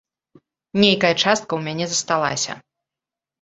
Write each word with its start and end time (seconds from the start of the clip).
Нейкая 0.83 1.11
частка 1.23 1.43
ў 1.55 1.59
мяне 1.67 1.85
засталася. 1.93 2.51